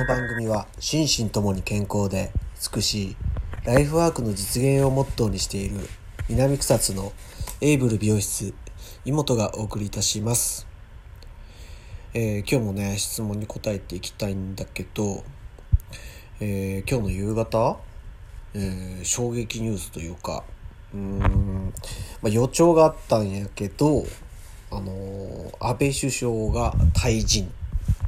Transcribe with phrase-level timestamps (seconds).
[0.00, 2.32] の番組は心身ともに健康で
[2.74, 3.16] 美しい
[3.66, 5.76] ライフワークの実現をモットーにしている
[6.30, 7.12] 南草津の
[7.60, 8.54] エイブル美容室
[9.04, 10.66] 妹がお送りいたします、
[12.14, 15.22] えー今日もね質問に答えていきたいんだけど、
[16.40, 17.76] えー今日の夕方、
[18.54, 20.44] えー衝撃ニュースというか
[20.94, 21.74] うーん、
[22.22, 24.06] まあ、予兆があったんやけど
[24.70, 27.48] あのー安倍首相が退陣っ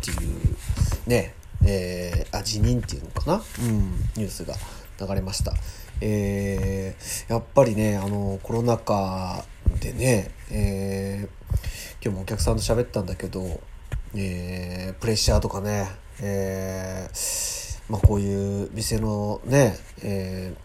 [0.00, 4.54] ていうねえーあ辞任っていうのかな、うん、ニュースが
[5.00, 5.52] 流れました、
[6.00, 9.44] えーやっぱりねあのコロナ禍
[9.80, 11.40] でね、えー
[12.02, 13.60] 今日もお客さんと喋ったんだけど、
[14.14, 15.88] えープレッシャーとかね、
[16.22, 20.60] えーまあ、こういう店のね、えー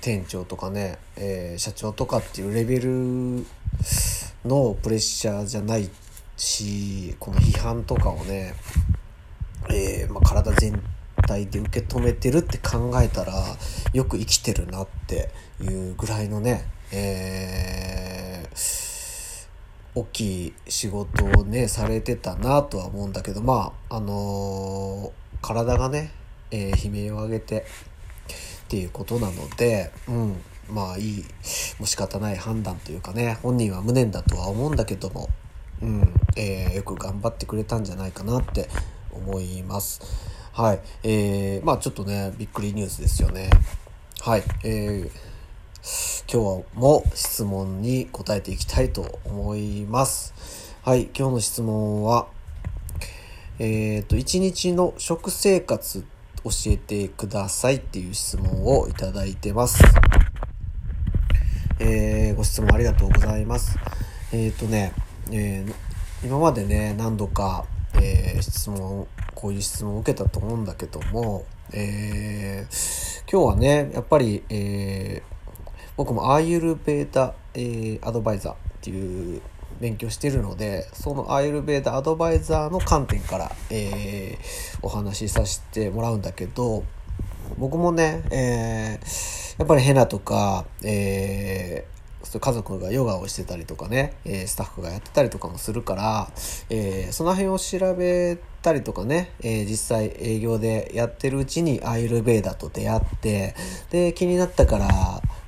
[0.00, 3.46] 店長とかね、えー社長とかっていうレベル
[4.44, 5.88] のプレッシャーじゃない
[6.36, 8.54] しこの批判とかをね、
[9.74, 10.80] えーまあ、体全
[11.26, 13.32] 体で受け止めてるって考えたら
[13.92, 15.30] よく生きてるなって
[15.60, 18.84] いうぐらいのね、えー
[19.96, 26.10] 大きい仕事をねされてたなとは思うんだけどまああのー体がね、
[26.50, 27.66] え悲鳴を上げて
[28.64, 30.36] っていうことなので、うん、
[30.70, 31.24] まあいい
[31.78, 35.28] もう仕方ない判断というかね本人は無念だとは思うんだけども、
[35.82, 38.68] うんえーよく頑張ってくれたんじゃないかなって
[39.14, 40.00] 思います。
[40.52, 43.50] はい、えーまあちょっとねびっくりニュースですよね。
[44.20, 45.34] はい、えー
[46.32, 50.74] 今日も質問に答えていきたいと思います。
[50.82, 52.26] はい、今日の質問は、
[53.58, 56.04] えっ、と、一日の食生活
[56.42, 59.84] 教えてくださいっていう質問をいただいてます。
[61.78, 63.78] えーご質問ありがとうございます。
[64.32, 64.94] えっ、とね、
[65.30, 65.74] えー
[66.24, 67.66] 今までね、何度か、
[68.00, 75.34] えー質問、こういう質問を受けたと思うんだけども、えー今日はね、やっぱり、えー
[75.96, 79.40] 僕もアーユルベーダ、えアドバイザーっていう
[79.80, 84.36] 勉強してるのでそのアーユルベーダアドバイザーの観点から、え
[84.82, 86.84] お話しさせてもらうんだけど
[87.58, 89.00] 僕もね、え
[89.58, 91.93] やっぱりヘナとか、えー
[92.24, 96.30] 家族がヨガをしてたりとかね、えスタッフがやってたりとかもするから、
[96.70, 103.54] えその辺を調べたりとかね、え実際営業でやってるうちにアイルベーダと出会って
[103.90, 104.88] で気になったから、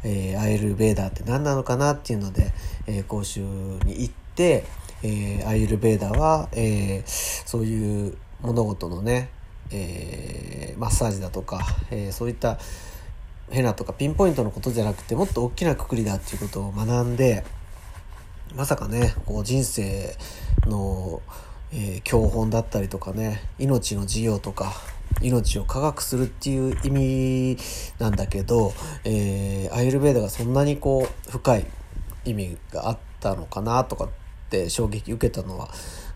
[0.05, 2.53] えアイルベーダって何なのかなっていうので、
[2.87, 4.65] え講習に行って、
[5.03, 9.31] えアイルベーダは、えそういう物事のね、
[9.71, 11.61] えマッサージだとか、
[11.91, 12.59] えそういった
[13.51, 17.45] ヘナとかピンポイントのことじゃなくてもっと大きなくくりだっていうことを学んで
[18.55, 20.17] まさかねこう人生
[20.67, 21.21] の、
[21.73, 24.73] えー教本だったりとかね命の授業とか
[25.23, 27.57] 命を科学するっていう意味
[27.99, 28.73] なんだけど、
[29.05, 31.67] えーアイルベーダがそんなにこう深い
[32.25, 34.09] 意味があったのかなとかっ
[34.51, 35.69] て衝撃受けたのは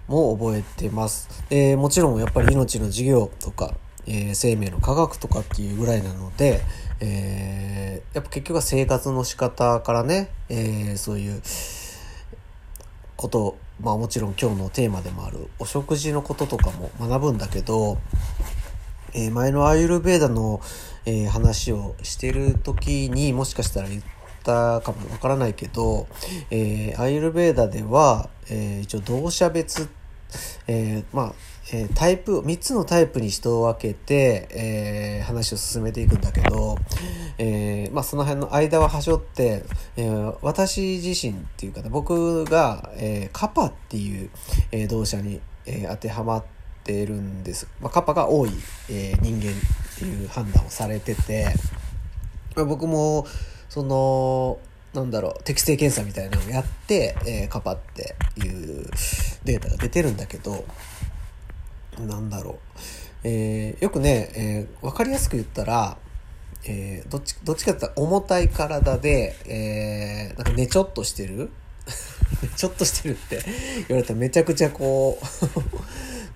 [0.06, 1.28] もう覚えてます。
[1.48, 3.74] でもちろんやっぱり命の授業とか、
[4.06, 6.60] えー生命の科学とかっていうぐらいなので、
[7.00, 11.42] えーやっぱ結局は生活の仕方からね、えーそういう
[13.16, 17.98] ことまあもちろん今日のテーマでもあるお食事のこととかも学ぶんだけど、
[19.14, 20.60] えー前のアーユルベーダの、
[21.06, 24.02] えー話をしてる時にもしかしたら言っ
[24.42, 26.06] たかもわからないけど、
[26.50, 29.88] えーアーユルベーダでは、えー一応同社別
[30.66, 31.34] えーまあ、
[31.72, 36.76] えータイプ3つのタイプに人を分けて、えー話を進めていくんだけど、
[37.38, 39.64] えーまあ、その辺の間ははしょって、
[39.96, 40.10] え
[40.42, 44.30] 私自身っていうかね僕が、えカパっていう、
[44.72, 46.44] えー動詞に、え当てはまっ
[46.82, 48.50] ているんです、まあ、カパが多い、
[48.88, 51.46] え人間っていう判断をされてて、
[52.56, 53.26] まあ僕も
[53.68, 54.58] その
[54.94, 58.90] なんだろう適正検査みたいなのをやって、えカパっていう
[59.44, 60.64] データが出てるんだけど
[62.06, 62.56] なんだろう、
[63.24, 65.96] えーよくね、えー分かりやすく言ったら、
[66.64, 71.50] えーどっちどっちかって言ったら重たい体で、えーなんかねちょっとしてる？
[72.56, 73.40] ちょっとしてるって
[73.88, 75.18] 言われたらめちゃくちゃこ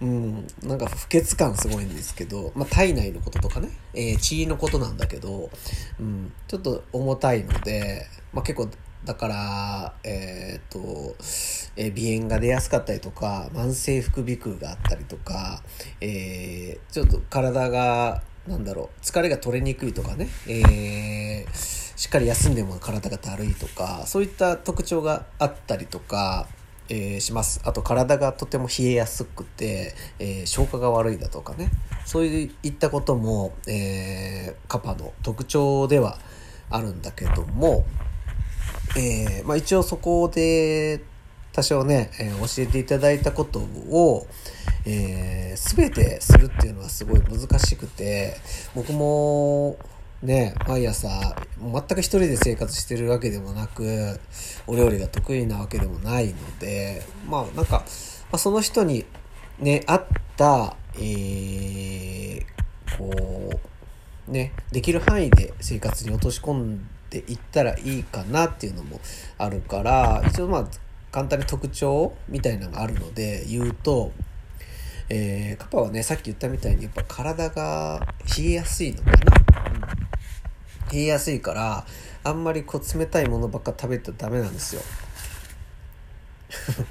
[0.00, 5.50] う、 うん、なんか不潔感すごいんですけど、まあ、体内のこととかね、えー血のことなんだけど、
[6.00, 8.68] うん、ちょっと重たいので、まあ、結構
[9.04, 11.14] だから、えーと、
[11.76, 15.62] えー鼻炎が出やすかったりとか、慢性副鼻腔があったりとか、
[16.00, 26.48] えーちょっと体が、なんだろう、疲れが取れにくいとかね、えーしっかり休んでも体がだるいとか、そういった特徴があったりとか、
[26.88, 27.60] えー、します。
[27.64, 31.70] あと体がとても冷えやすくて、えー、消化が悪いだとかね。
[32.04, 36.18] そういったことも、えー、カパの特徴では
[36.68, 37.86] あるんだけども、
[38.96, 41.00] えまあ、一応そこで
[41.52, 44.26] 多少ね、え教えていただいたことを、
[44.86, 48.36] えー、全てするっていうのはすごい難しくて
[48.74, 49.76] 僕も
[50.24, 51.08] ね、毎朝、
[51.60, 54.18] 全く一人で生活してるわけでもなく、
[54.66, 59.04] お料理が得意なわけでもないので、まあなんか、まあ、その人に
[59.58, 60.06] ね、あっ
[60.36, 62.42] た、えー、
[62.96, 63.60] こ
[64.28, 69.00] う、ね、できる範囲で生活に落とし込んでいったらいいかなっていうのも
[69.38, 70.68] あるから、一応まあ、
[71.12, 74.12] 簡単に特徴みたいなのがあるので言うと、
[75.08, 78.06] えー、カパはね、さっき言ったみたいにやっぱ体が
[78.36, 79.16] 冷えやすいのかな。
[79.16, 80.04] うん
[80.92, 81.86] 冷えやすいから
[82.22, 84.82] あんまりこう冷たいものばっか食べてダメなんですよ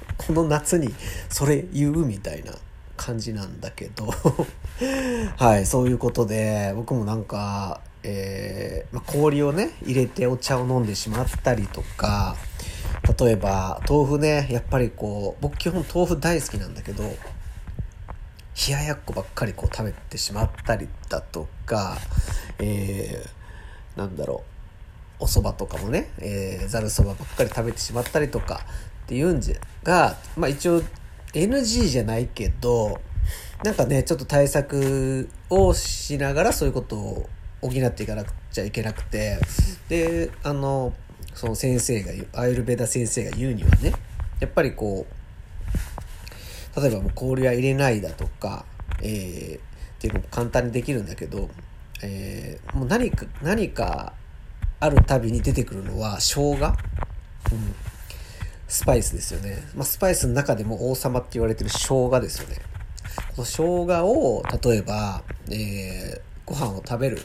[0.18, 0.94] この夏に
[1.28, 2.52] それ言うみたいな
[2.96, 4.12] 感じなんだけど
[5.36, 12.36] はいそういうことで僕もなんか、えー、ま、氷をね入れてお茶を飲んでしまったりとか
[13.18, 21.96] 例えば豆腐ねやっぱりこう僕基本豆腐大好きなんだけど冷ややっこばっかりこう食べてしまったりだとか、
[22.60, 23.44] えー
[23.96, 24.44] なんだろ
[25.20, 28.60] うお蕎麦とかもねえざるそばばっかり食べてしまったりとか
[29.04, 30.82] っていうんじゃが、まあ、一応
[31.32, 33.00] NG じゃないけど
[33.62, 37.28] なんかねちょっと対策をしながらそういうことを
[37.68, 39.38] 補っていかなくちゃいけなくて
[39.88, 40.92] であの
[41.34, 43.92] その先生がアイルベダ先生が言うにはね
[44.40, 45.06] やっぱりこ
[46.76, 48.64] う例えばもう氷は入れないだとか、
[49.00, 49.60] えー、っ
[49.98, 51.48] ていうのも簡単にできるんだけど
[52.02, 54.12] えー、もう何か、何か
[54.80, 57.74] あるたびに出てくるのは生姜、うん、
[58.68, 59.62] スパイスですよね。
[59.74, 62.56] まあ、スパイスの中でも王様って言われてる生姜ですよね。
[63.36, 67.18] この生姜を、例えば、えー、ご飯を食べる、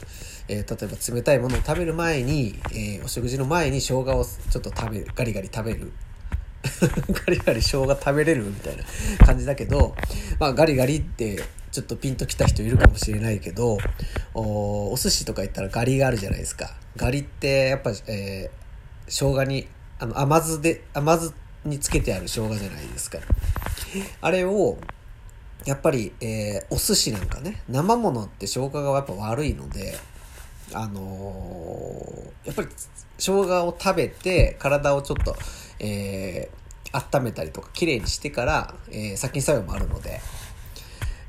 [0.48, 5.92] えー、例えば冷たいものを食べる前に、えー、お食事の前に生姜をちょっと食べる、ガリガリ食べる。
[7.26, 8.84] ガリガリ生姜食べれるみたいな
[9.24, 9.94] 感じだけど、
[10.38, 13.78] まあガリガリってちょっとピンときた人いるかもしれないけど
[14.34, 16.76] おお寿司とか行ったらガリがあるじゃないですか。
[16.96, 18.50] ガリってやっぱ、えー、
[19.06, 19.68] 生姜に
[19.98, 21.32] あの甘酢で甘酢
[21.64, 23.18] につけてある生姜じゃないですか。
[24.20, 24.78] あれを
[25.64, 29.94] やっぱり、えー、お寿司なんかね生ものって消化がやっぱ悪いので
[30.72, 32.68] あのー、やっぱり
[33.18, 35.34] 生姜を食べて体をちょっと、
[35.78, 40.20] えー、温めたりとか綺麗にしてから、えー、殺菌作用もあるので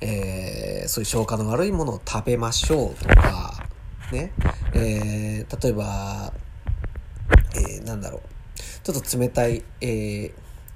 [0.02, 3.68] えー、そういう消化の悪いものを食べましょうとか、
[4.12, 4.34] ね、
[4.74, 6.34] えー、例えば、
[7.56, 8.22] えー、なんだろう、
[8.84, 10.32] ちょっと冷たい、えー、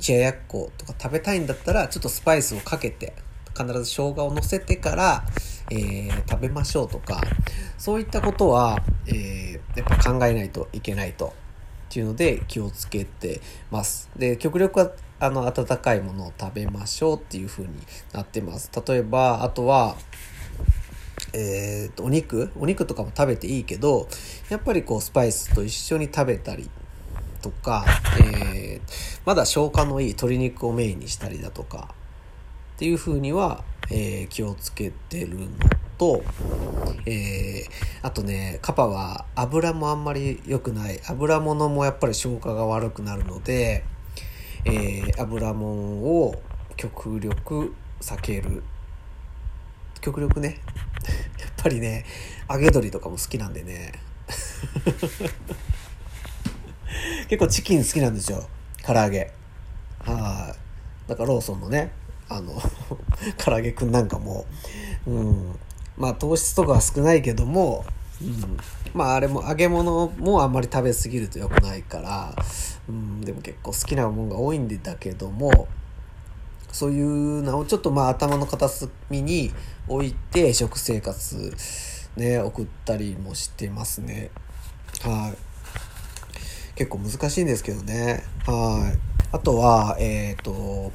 [0.07, 3.13] 冷ややっことか食べたいんだったら、ちょっとスパイスをかけて、
[3.55, 5.23] 必ず生姜を乗せてから、
[5.71, 7.21] えー、食べましょうとか、
[7.77, 11.33] そういったことは、えー、やっぱ考えないといけないと。
[11.87, 13.39] っていうので気をつけて
[13.71, 14.09] ます。
[14.17, 17.69] で、極力はあの温かいものを食べましょうっていう風に
[18.11, 18.69] なってます。
[18.85, 19.95] 例えば、あとは、
[21.33, 22.51] えーと、お肉？
[22.57, 24.07] お肉とかも食べていいけど
[24.49, 26.69] やっぱりこうスパイスと一緒に食べたり
[27.41, 27.85] とか、
[28.21, 31.93] えー、まだ消化のいい鶏肉をメインにしたりだとか
[32.75, 35.47] っていう風には、えー、気をつけてるの
[35.97, 36.23] と、
[37.05, 37.69] えー、
[38.01, 40.99] あとねカパは油もあんまり良くない。
[41.07, 43.83] 油物もやっぱり消化が悪くなるので
[44.67, 46.41] えー、油もんを
[46.75, 48.63] 極力避ける。
[50.01, 50.59] 極力ね。
[51.39, 52.03] やっぱりね
[52.49, 53.93] 揚げ鶏とかも好きなんでね。
[57.29, 58.49] 結構チキン好きなんですよ。
[58.83, 59.31] 唐揚げ。
[59.99, 61.09] はい。
[61.09, 61.91] だからローソンのね。
[62.29, 62.53] あの
[63.37, 64.45] 唐揚げくんなんかも。
[65.07, 65.59] うん。
[65.97, 67.85] まあ糖質とかは少ないけども
[68.21, 68.57] うん、
[68.93, 72.35] まああれも揚げ物もあんまり食べ過ぎると良くないから、
[72.87, 75.67] うん、でも結構好きなもんが多いんだけども
[76.71, 79.51] そういうのをちょっとまあ頭の片隅に
[79.87, 81.53] 置いて食生活
[82.15, 84.31] ね送ったりもしてますね。
[85.01, 85.37] はい。
[86.75, 88.23] 結構難しいんですけどね。
[88.45, 88.97] はい。
[89.31, 90.91] あとはえっ、ー、と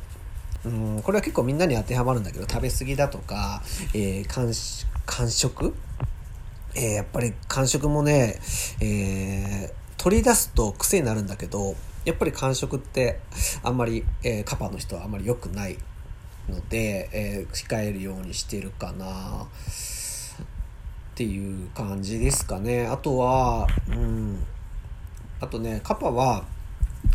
[0.65, 3.63] うんこれは結構みんなに当てはまるんだけど食べ過ぎだとか、
[3.95, 4.27] えー、
[5.07, 5.75] 間食？
[6.75, 8.39] えー、やっぱり感触もね、
[8.81, 11.75] えー、取り出すと癖になるんだけど、
[12.05, 13.21] やっぱり感触って
[13.63, 15.79] あんまり、えー、カパの人はあんまり良くない
[16.49, 19.45] ので、えー、控えるようにしてるかな。
[19.45, 19.47] っ
[21.17, 22.87] ていう感じですかね。
[22.87, 24.47] あとは、うん、
[25.41, 26.45] あとね、カパは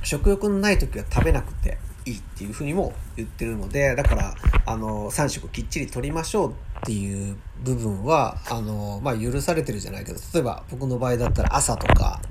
[0.03, 1.77] 食欲のない時は食べなくて。
[2.05, 4.35] いいっていうふうにも言ってるので、だから、
[4.65, 12.21] あの、3食きっちり取りましょうっていう部分は、あの、まあ、許されてるじゃないけど、例えば僕の場合だったら朝とか、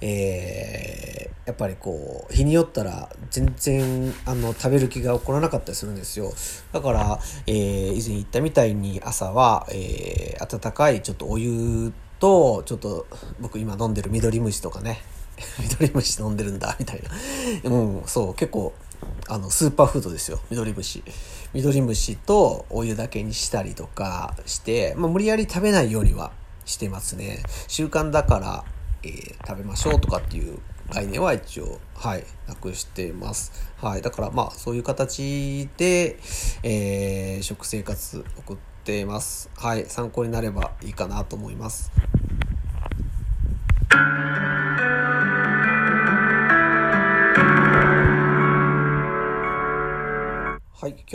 [0.00, 6.32] えー、やっぱりこう、日によったら全然、あの、食べる気が起こらなかったりするんですよ。
[6.72, 13.06] だから、えー、以前言ったみたいに朝は、えー、温かいちょっとお湯と、ちょっと
[13.40, 15.02] 僕今飲んでる緑虫とかね、
[15.60, 17.02] 緑虫飲んでるんだ、みたい
[17.62, 17.70] な。
[17.70, 18.72] うん、そう、結構、
[19.28, 21.02] あの、スーパーフードですよ、緑虫。
[21.52, 26.32] 緑虫とお湯だけにしたりとかして、まあ、無理やり食べないようには
[26.64, 27.42] してますね。
[27.68, 28.64] 習慣だから、
[29.02, 30.58] えー、食べましょうとかっていう
[30.90, 33.52] 概念は一応、はい、なくしてます。
[33.80, 34.02] はい。
[34.02, 36.18] だからまあ、そういう形で、
[36.62, 39.50] えー、食生活送ってます。
[39.56, 39.86] はい。
[39.86, 41.90] 参考になればいいかなと思います。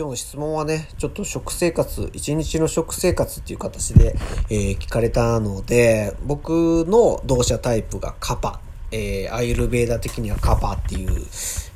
[0.00, 4.14] 今日の質問はね、ちょっと食生活、一日の食生活っていう形で、
[4.48, 11.10] えー、聞かれたので、僕の同社タイプがカパ、えー、アイルベーダ的にはカパっていう、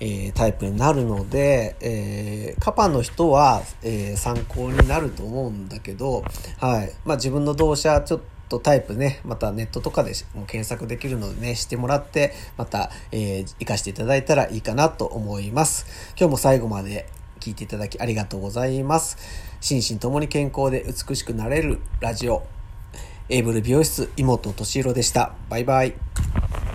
[0.01, 6.25] えー、タイプになるので、え、カパの人は、え参考になると思うんだけど、
[6.61, 6.93] はい。
[7.05, 15.85] まあ自分の同社ちょっとタイプね、またネットとかでも検索できるのでね、してもらって、また、えー、活かしていただいたらいいかなと思います。
[16.19, 17.07] 今日も最後まで
[17.45, 19.19] 聞いていただきありがとうございます。
[19.61, 22.47] 心身ともに健康で美しくなれるラジオ。
[23.29, 25.35] エイブル美容室妹敏弘でした。
[25.51, 25.95] バイバイ。